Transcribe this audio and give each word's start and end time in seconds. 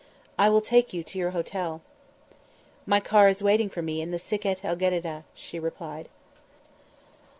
"I 0.35 0.49
will 0.49 0.61
take 0.61 0.93
you 0.93 1.03
to 1.03 1.19
your 1.19 1.29
hotel." 1.29 1.83
"My 2.87 2.99
car 2.99 3.29
is 3.29 3.43
waiting 3.43 3.69
for 3.69 3.83
me 3.83 4.01
in 4.01 4.09
the 4.09 4.17
Sikket 4.17 4.65
el 4.65 4.75
Gedideh," 4.75 5.25
she 5.35 5.59
replied. 5.59 6.09